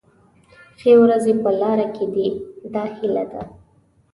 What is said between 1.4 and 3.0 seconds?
په لاره کې دي دا